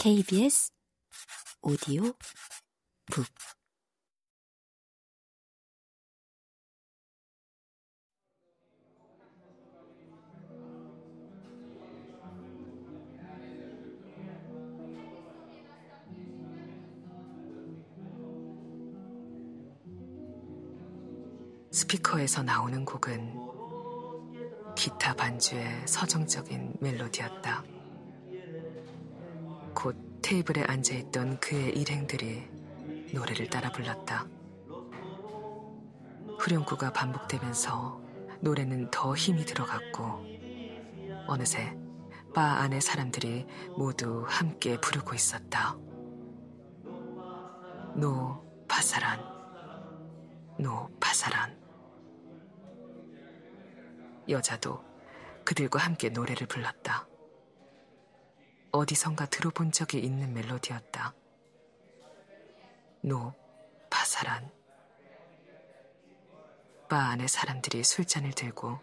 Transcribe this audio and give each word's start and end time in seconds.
KBS 0.00 0.70
오디오 1.60 2.04
북 3.10 3.26
스피커에서 21.72 22.44
나오는 22.44 22.84
곡은 22.84 23.34
기타 24.76 25.16
반주의 25.16 25.66
서정적인 25.88 26.76
멜로디였다. 26.80 27.77
곧 29.80 29.96
테이블에 30.22 30.64
앉아있던 30.64 31.38
그의 31.38 31.70
일행들이 31.70 32.50
노래를 33.14 33.48
따라 33.48 33.70
불렀다. 33.70 34.26
후렴구가 36.40 36.92
반복되면서 36.92 38.02
노래는 38.40 38.90
더 38.90 39.14
힘이 39.14 39.44
들어갔고 39.44 40.26
어느새 41.28 41.78
바 42.34 42.58
안의 42.62 42.80
사람들이 42.80 43.46
모두 43.76 44.24
함께 44.26 44.80
부르고 44.80 45.14
있었다. 45.14 45.76
No 47.94 48.44
pasarán, 48.66 49.20
no 50.58 50.88
pasarán. 50.98 51.56
여자도 54.28 54.82
그들과 55.44 55.78
함께 55.78 56.08
노래를 56.08 56.48
불렀다. 56.48 57.06
어디선가 58.78 59.26
들어본 59.26 59.72
적이 59.72 59.98
있는 59.98 60.32
멜로디였다. 60.34 61.12
노, 63.00 63.34
파사란. 63.90 64.48
바 66.88 66.96
안의 67.10 67.26
사람들이 67.26 67.82
술잔을 67.82 68.30
들고 68.32 68.78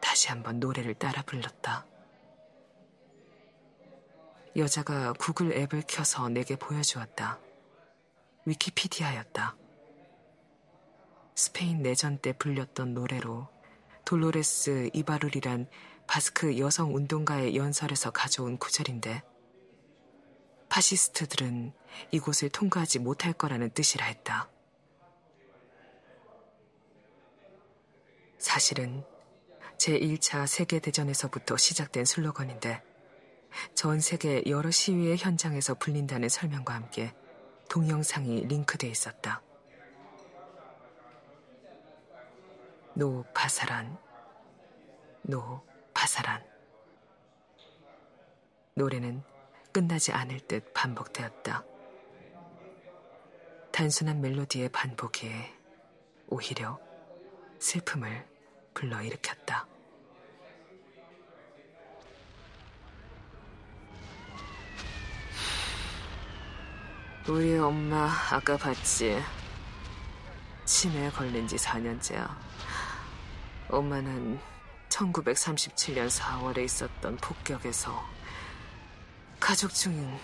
다시 0.00 0.28
한번 0.28 0.60
노래를 0.60 0.94
따라 0.94 1.20
불렀다. 1.22 1.84
여자가 4.56 5.12
구글 5.12 5.52
앱을 5.52 5.82
켜서 5.86 6.30
내게 6.30 6.56
보여주었다. 6.56 7.38
위키피디아였다. 8.46 9.56
스페인 11.34 11.82
내전 11.82 12.16
때 12.16 12.32
불렸던 12.32 12.94
노래로 12.94 13.46
돌로레스 14.06 14.88
이바루리란 14.94 15.68
바스크 16.12 16.58
여성 16.58 16.94
운동가의 16.94 17.56
연설에서 17.56 18.10
가져온 18.10 18.58
구절인데 18.58 19.22
파시스트들은 20.68 21.72
이곳을 22.10 22.50
통과하지 22.50 22.98
못할 22.98 23.32
거라는 23.32 23.70
뜻이라 23.70 24.04
했다. 24.04 24.50
사실은 28.36 29.02
제1차 29.78 30.46
세계대전에서부터 30.46 31.56
시작된 31.56 32.04
슬로건인데 32.04 32.82
전 33.74 33.98
세계 34.00 34.42
여러 34.46 34.70
시위의 34.70 35.16
현장에서 35.16 35.76
불린다는 35.76 36.28
설명과 36.28 36.74
함께 36.74 37.14
동영상이 37.70 38.48
링크돼 38.48 38.86
있었다. 38.86 39.40
No 42.92 43.24
pasarán, 43.32 43.96
no 45.22 45.71
pasarán. 46.02 46.44
노래는 48.74 49.22
끝나지 49.72 50.10
않을 50.10 50.40
듯 50.48 50.74
반복되었다. 50.74 51.64
단순한 53.70 54.20
멜로디의 54.20 54.70
반복이 54.70 55.30
오히려 56.26 56.80
슬픔을 57.60 58.28
불러일으켰다. 58.74 59.68
우리 67.28 67.56
엄마 67.58 68.10
아까 68.32 68.56
봤지? 68.56 69.22
치매에 70.64 71.10
걸린 71.10 71.46
지 71.46 71.54
4년째야. 71.54 72.28
엄마는 73.68 74.51
1937년 74.92 76.10
4월에 76.10 76.64
있었던 76.64 77.16
폭격에서 77.16 78.06
가족 79.40 79.72
중인 79.72 80.18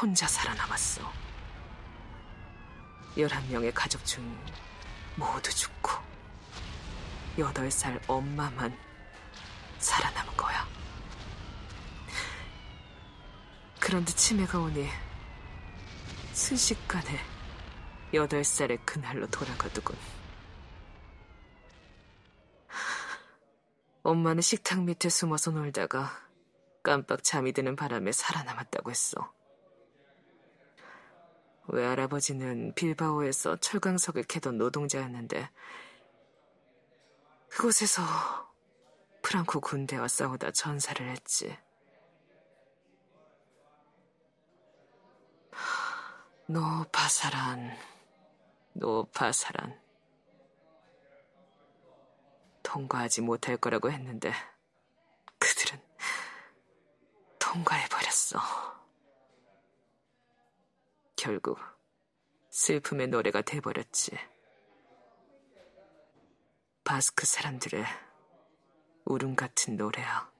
혼자 0.00 0.26
살아남았어. 0.26 1.12
11명의 3.16 3.70
가족 3.74 4.04
중 4.06 4.24
모두 5.14 5.54
죽고 5.54 5.90
8살 7.36 8.00
엄마만 8.08 8.76
살아남은 9.78 10.36
거야. 10.36 10.66
그런데 13.78 14.12
치매가 14.14 14.58
오니 14.58 14.88
순식간에 16.32 17.20
8살의 18.14 18.78
그날로 18.86 19.26
돌아가두군. 19.26 20.23
엄마는 24.04 24.42
식탁 24.42 24.82
밑에 24.82 25.08
숨어서 25.08 25.50
놀다가 25.50 26.10
깜빡 26.82 27.24
잠이 27.24 27.52
드는 27.52 27.74
바람에 27.74 28.12
살아남았다고 28.12 28.90
했어. 28.90 29.32
외할아버지는 31.68 32.74
빌바오에서 32.74 33.56
철강석을 33.56 34.24
캐던 34.24 34.58
노동자였는데 34.58 35.48
그곳에서 37.48 38.02
프랑코 39.22 39.60
군대와 39.60 40.06
싸우다 40.06 40.50
전사를 40.50 41.08
했지. 41.08 41.56
노파사란, 46.46 47.74
노파사란. 48.74 49.83
통과하지 52.74 53.20
못할 53.20 53.56
거라고 53.56 53.92
했는데 53.92 54.32
그들은 55.38 55.80
통과해버렸어. 57.38 58.40
결국 61.14 61.60
슬픔의 62.50 63.06
노래가 63.08 63.42
돼버렸지. 63.42 64.18
바스크 66.82 67.26
사람들의 67.26 67.84
울음 69.04 69.36
같은 69.36 69.76
노래야. 69.76 70.32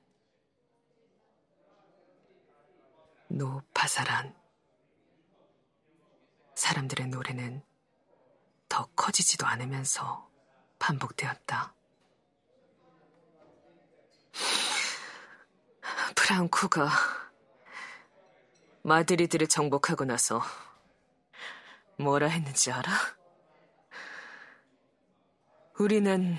노파사란. 3.29 4.37
사람들의 6.57 7.07
노래는 7.09 7.65
더 8.69 8.87
커지지도 8.97 9.47
않으면서 9.47 10.29
반복되었다. 10.81 11.74
프랑코가 16.25 16.89
마드리드를 18.83 19.47
정복하고 19.47 20.07
나서 20.07 20.41
뭐라 21.99 22.29
했는지 22.29 22.73
알아? 22.73 22.91
우리는 25.79 26.35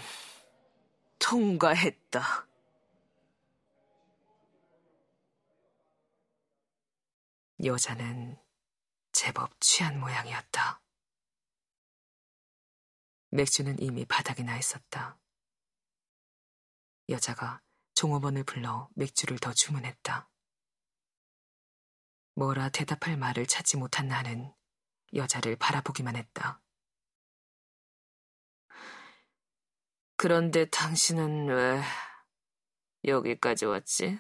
통과했다. 1.20 2.48
여자는 7.64 8.40
제법 9.12 9.52
취한 9.62 10.00
모양이었다. 10.00 10.82
맥주는 13.30 13.80
이미 13.80 14.04
바닥에 14.06 14.42
나 14.42 14.58
있었다. 14.58 15.20
여자가 17.08 17.65
종업원을 18.06 18.44
불러 18.44 18.88
맥주를 18.94 19.40
더 19.40 19.52
주문했다. 19.52 20.30
뭐라 22.36 22.70
대답할 22.70 23.18
말을 23.18 23.48
찾지 23.48 23.78
못한 23.78 24.08
나는 24.08 24.54
여자를 25.16 25.56
바라보기만 25.56 26.16
했다. 26.16 26.62
그런데 30.18 30.70
당신은 30.70 31.48
왜 31.48 31.82
여기까지 33.06 33.66
왔지? 33.66 34.20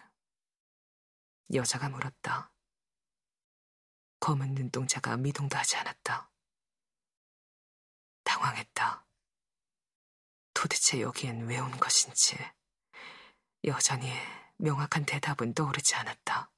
여자가 1.53 1.89
물었다. 1.89 2.51
검은 4.19 4.55
눈동자가 4.55 5.15
미동도 5.17 5.57
하지 5.57 5.75
않았다. 5.75 6.31
당황했다. 8.23 9.05
도대체 10.55 11.01
여기엔 11.01 11.45
왜 11.47 11.59
온 11.59 11.69
것인지. 11.79 12.35
여전히 13.65 14.11
명확한 14.57 15.05
대답은 15.05 15.53
떠오르지 15.53 15.95
않았다. 15.95 16.51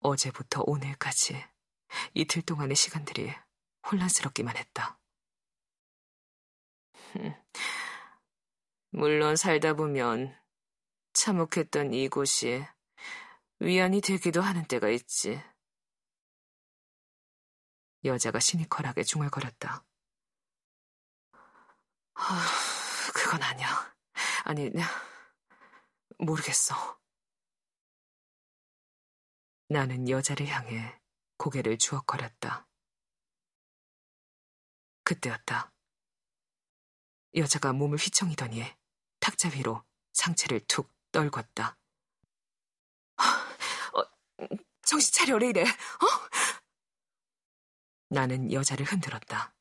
어제부터 0.00 0.62
오늘까지 0.66 1.42
이틀 2.12 2.42
동안의 2.42 2.76
시간들이 2.76 3.32
혼란스럽기만 3.90 4.56
했다. 4.56 5.00
물론 8.90 9.36
살다 9.36 9.74
보면 9.74 10.38
참혹했던 11.14 11.94
이곳이 11.94 12.66
위안이 13.60 14.02
되기도 14.02 14.42
하는 14.42 14.66
때가 14.66 14.90
있지. 14.90 15.42
여자가 18.04 18.38
시니컬하게 18.38 19.02
중얼거렸다. 19.02 19.82
아, 22.14 22.46
그건 23.14 23.42
아니야. 23.42 23.95
아니, 24.48 24.70
모르겠어. 26.18 27.00
나는 29.68 30.08
여자를 30.08 30.46
향해 30.46 31.00
고개를 31.36 31.78
주걱거렸다. 31.78 32.68
그때였다. 35.02 35.72
여자가 37.34 37.72
몸을 37.72 37.98
휘청이더니 37.98 38.62
탁자 39.18 39.48
위로 39.48 39.84
상체를 40.12 40.60
툭 40.68 40.94
떨궜다. 41.10 41.76
어, 43.94 44.04
정신 44.82 45.12
차려, 45.12 45.38
래 45.38 45.48
이래, 45.48 45.62
어? 45.62 46.06
나는 48.10 48.52
여자를 48.52 48.86
흔들었다. 48.86 49.55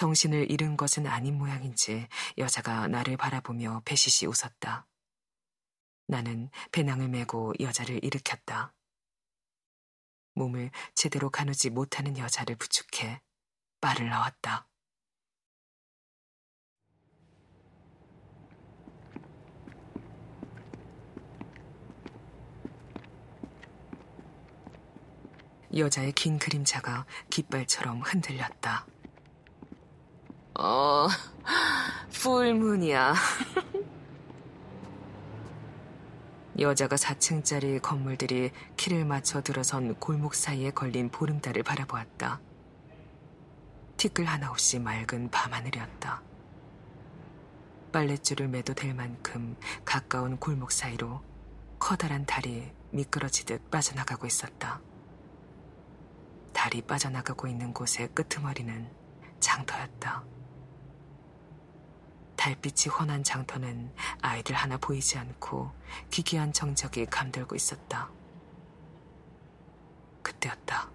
정신을 0.00 0.50
잃은 0.50 0.78
것은 0.78 1.06
아닌 1.06 1.36
모양인지 1.36 2.08
여자가 2.38 2.88
나를 2.88 3.18
바라보며 3.18 3.82
배시시 3.84 4.24
웃었다. 4.24 4.86
나는 6.06 6.48
배낭을 6.72 7.08
메고 7.08 7.52
여자를 7.60 8.02
일으켰다. 8.02 8.72
몸을 10.36 10.70
제대로 10.94 11.28
가누지 11.28 11.68
못하는 11.68 12.16
여자를 12.16 12.56
부축해 12.56 13.20
말을 13.82 14.08
나왔다. 14.08 14.66
여자의 25.76 26.12
긴 26.12 26.38
그림자가 26.38 27.04
깃발처럼 27.28 28.00
흔들렸다. 28.00 28.86
어, 30.62 31.08
풀문이야. 32.12 33.14
여자가 36.60 36.96
4층짜리 36.96 37.80
건물들이 37.80 38.50
키를 38.76 39.06
맞춰 39.06 39.40
들어선 39.40 39.94
골목 39.94 40.34
사이에 40.34 40.70
걸린 40.70 41.08
보름달을 41.08 41.62
바라보았다. 41.62 42.42
티끌 43.96 44.26
하나 44.26 44.50
없이 44.50 44.78
맑은 44.78 45.30
밤하늘이었다. 45.30 46.20
빨랫줄을 47.90 48.48
매도 48.48 48.74
될 48.74 48.92
만큼 48.92 49.56
가까운 49.86 50.36
골목 50.36 50.72
사이로 50.72 51.22
커다란 51.78 52.26
달이 52.26 52.70
미끄러지듯 52.90 53.70
빠져나가고 53.70 54.26
있었다. 54.26 54.82
달이 56.52 56.82
빠져나가고 56.82 57.48
있는 57.48 57.72
곳의 57.72 58.10
끄트머리는 58.14 58.90
장터였다. 59.40 60.39
달빛이 62.40 62.90
환한 62.90 63.22
장터는 63.22 63.92
아이들 64.22 64.56
하나 64.56 64.78
보이지 64.78 65.18
않고 65.18 65.70
기괴한 66.08 66.54
정적이 66.54 67.04
감돌고 67.04 67.54
있었다. 67.54 68.08
그때였다. 70.22 70.88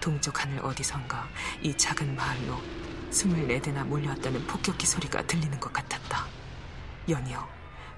동쪽 0.00 0.42
하늘 0.42 0.58
어디선가 0.64 1.28
이 1.62 1.76
작은 1.76 2.16
마을로 2.16 2.58
스물네 3.10 3.60
대나 3.60 3.84
몰려왔다는 3.84 4.44
폭격기 4.48 4.84
소리가 4.84 5.24
들리는 5.28 5.60
것 5.60 5.72
같았다. 5.72 6.26
연이어 7.08 7.48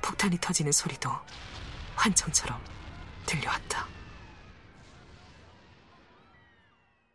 폭탄이 0.02 0.36
터지는 0.38 0.70
소리도 0.70 1.10
환청처럼 1.96 2.79
들려왔다. 3.26 3.88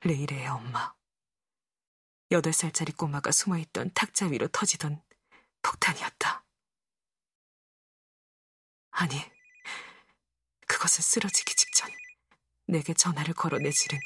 레이레의 0.02 0.48
엄마. 0.48 0.94
여덟 2.32 2.54
살짜리 2.54 2.92
꼬마가 2.92 3.32
숨어있던 3.32 3.92
탁자 3.94 4.28
위로 4.28 4.48
터지던 4.48 5.02
폭탄이었다. 5.62 6.44
아니, 8.92 9.20
그것은 10.68 11.02
쓰러지기 11.02 11.56
직전 11.56 11.90
내게 12.68 12.94
전화를 12.94 13.34
걸어 13.34 13.58
내지른 13.58 14.00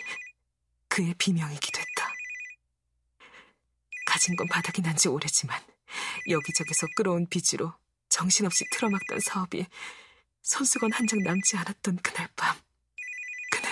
그의 0.87 1.13
비명이기도 1.15 1.79
했다. 1.79 2.13
가진 4.05 4.35
건 4.35 4.47
바닥이 4.47 4.81
난 4.81 4.95
지 4.95 5.07
오래지만 5.07 5.61
여기저기서 6.29 6.87
끌어온 6.95 7.27
빚으로 7.27 7.73
정신없이 8.09 8.65
틀어막던 8.71 9.19
사업이 9.19 9.65
손수건 10.49 10.91
한 10.93 11.05
장 11.05 11.19
남지 11.19 11.57
않았던 11.57 11.97
그날 11.97 12.27
밤 12.35 12.57
그는 13.51 13.69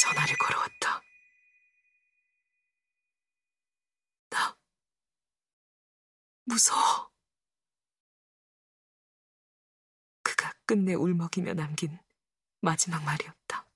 전화를 0.00 0.36
걸어왔다. 0.36 1.02
나 4.30 4.56
무서워. 6.44 7.10
그가 10.22 10.52
끝내 10.64 10.94
울먹이며 10.94 11.54
남긴 11.54 11.98
마지막 12.60 13.02
말이었다. 13.02 13.68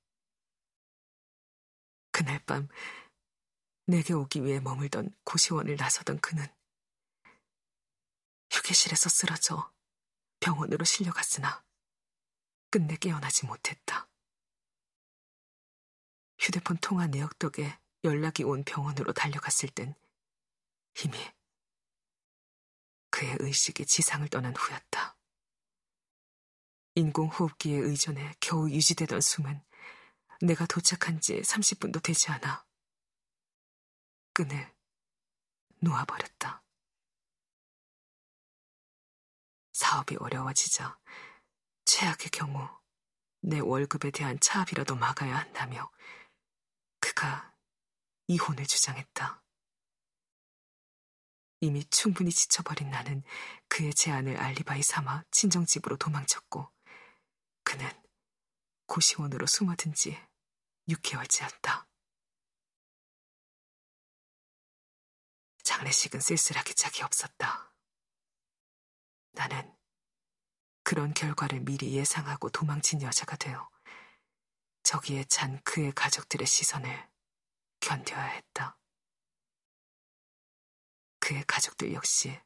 그날 2.12 2.38
밤 2.47 2.69
내게 3.87 4.12
오기 4.12 4.44
위해 4.44 4.61
머물던 4.61 5.17
고시원을 5.25 5.75
나서던 5.75 6.21
그는 6.21 6.47
휴게실에서 8.53 9.09
쓰러져 9.09 9.73
병원으로 10.40 10.85
실려갔으나 10.85 11.64
끝내 12.70 12.96
깨어나지 12.96 13.46
못했다. 13.46 14.08
휴대폰 16.38 16.76
통화 16.79 17.06
내역 17.06 17.38
덕에 17.38 17.79
연락이 18.05 18.45
온 18.45 18.64
병원으로 18.64 19.12
달려갔을 19.12 19.68
땐 19.71 19.95
이미 21.04 21.18
그의 23.11 23.37
의식이 23.40 23.87
지상을 23.87 24.28
떠난 24.28 24.54
후였다. 24.54 25.16
인공호흡기에 26.95 27.76
의존해 27.76 28.35
겨우 28.40 28.71
유지되던 28.71 29.21
숨은 29.21 29.62
내가 30.40 30.66
도착한 30.66 31.21
지 31.21 31.40
30분도 31.40 32.02
되지 32.02 32.30
않아 32.30 32.64
끈을 34.33 34.73
놓아버렸다. 35.80 36.62
사업이 39.78 40.16
어려워지자 40.16 40.99
최악의 41.85 42.30
경우 42.32 42.68
내 43.40 43.61
월급에 43.61 44.11
대한 44.11 44.38
차압이라도 44.40 44.97
막아야 44.97 45.38
한다며 45.38 45.88
그가 46.99 47.54
이혼을 48.26 48.66
주장했다. 48.66 49.44
이미 51.61 51.85
충분히 51.90 52.32
지쳐버린 52.32 52.90
나는 52.90 53.23
그의 53.68 53.94
제안을 53.94 54.37
알리바이 54.37 54.82
삼아 54.82 55.23
친정집으로 55.30 55.97
도망쳤고 55.97 56.68
그는 57.62 57.88
고시원으로 58.87 59.47
숨어든 59.47 59.94
지 59.94 60.20
6개월째였다. 60.88 61.87
장례식은 65.62 66.18
쓸쓸하게 66.18 66.75
짝이 66.75 67.04
없었다. 67.04 67.67
나는 69.32 69.76
그런 70.82 71.12
결과를 71.14 71.61
미리 71.61 71.94
예상하고 71.94 72.49
도망친 72.50 73.02
여자가 73.02 73.37
되어 73.37 73.68
저기에 74.82 75.25
찬 75.25 75.62
그의 75.64 75.92
가족들의 75.92 76.47
시선을 76.47 77.11
견뎌야 77.80 78.23
했다. 78.23 78.78
그의 81.20 81.44
가족들 81.44 81.92
역시 81.92 82.40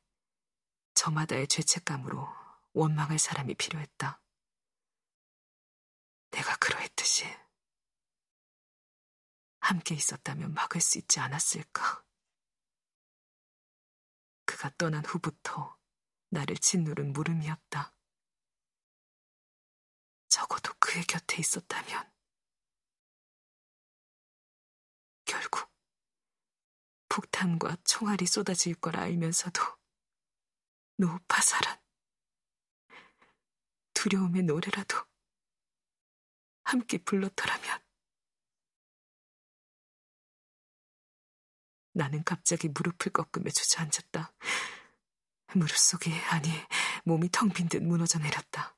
저마다의 0.94 1.46
죄책감으로 1.46 2.28
원망할 2.72 3.18
사람이 3.18 3.54
필요했다. 3.54 4.20
내가 6.32 6.56
그러했듯이 6.56 7.24
함께 9.60 9.94
있었다면 9.94 10.52
막을 10.54 10.80
수 10.80 10.98
있지 10.98 11.20
않았을까? 11.20 12.04
그가 14.44 14.70
떠난 14.76 15.04
후부터 15.04 15.78
나를 16.32 16.56
짓누른 16.56 17.12
물음이었다. 17.12 17.94
적어도 20.28 20.72
그의 20.80 21.04
곁에 21.04 21.36
있었다면 21.38 22.10
결국 25.26 25.70
폭탄과 27.10 27.76
총알이 27.84 28.24
쏟아질 28.24 28.74
걸 28.76 28.96
알면서도 28.96 29.62
노파살한 30.96 31.78
두려움의 33.92 34.44
노래라도 34.44 34.96
함께 36.64 36.96
불렀더라면 36.96 37.78
나는 41.92 42.24
갑자기 42.24 42.68
무릎을 42.68 43.12
꺾으며 43.12 43.50
주저앉았다. 43.50 44.32
무릎 45.54 45.76
속이 45.76 46.10
아니 46.30 46.48
몸이 47.04 47.28
텅 47.30 47.50
빈 47.50 47.68
듯 47.68 47.82
무너져 47.82 48.18
내렸다. 48.18 48.76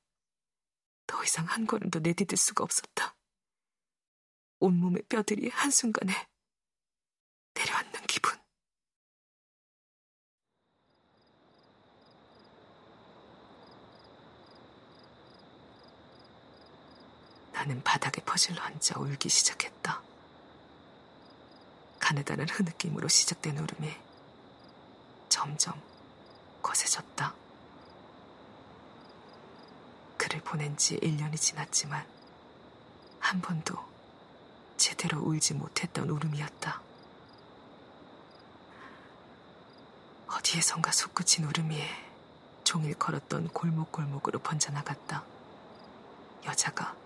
더 1.06 1.22
이상 1.24 1.44
한 1.46 1.66
걸음도 1.66 2.00
내디딜 2.00 2.36
수가 2.38 2.64
없었다. 2.64 3.16
온몸의 4.60 5.02
뼈들이 5.08 5.48
한순간에 5.50 6.12
내려앉는 7.54 8.02
기분. 8.06 8.32
나는 17.52 17.82
바닥에 17.82 18.22
퍼질러 18.24 18.60
앉아 18.62 19.00
울기 19.00 19.28
시작했다. 19.28 20.02
가느다란 21.98 22.48
흐느낌으로 22.48 23.08
시작된 23.08 23.58
울음이 23.58 23.90
점점 25.28 25.80
거세졌다. 26.64 27.34
그를 30.16 30.40
보낸 30.40 30.76
지 30.76 30.98
1년이 30.98 31.38
지났지만 31.38 32.04
한 33.20 33.40
번도 33.40 33.74
제대로 34.78 35.20
울지 35.20 35.54
못했던 35.54 36.08
울음이었다. 36.08 36.80
어디에선가 40.28 40.90
솟구친 40.90 41.44
울음이 41.44 41.80
종일 42.64 42.94
걸었던 42.94 43.48
골목골목으로 43.48 44.38
번져나갔다. 44.40 45.22
여자가 46.46 46.96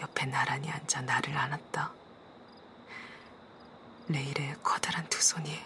옆에 0.00 0.26
나란히 0.26 0.68
앉아 0.70 1.02
나를 1.02 1.36
안았다. 1.36 1.92
레일의 4.08 4.56
커다란 4.62 5.08
두 5.08 5.22
손이 5.22 5.58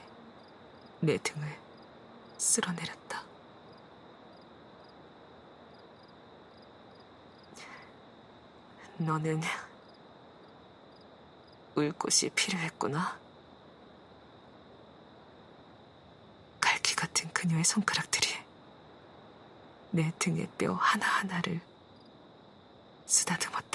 내 1.00 1.17
등을 1.19 1.68
쓸어내렸다. 2.38 3.23
너는 8.99 9.40
울 11.76 11.92
곳이 11.92 12.30
필요했구나. 12.30 13.18
갈기 16.61 16.97
같은 16.97 17.33
그녀의 17.33 17.64
손가락들이 17.64 18.28
내 19.90 20.12
등의 20.18 20.49
뼈 20.59 20.73
하나하나를 20.75 21.61
쓰다듬었다. 23.07 23.68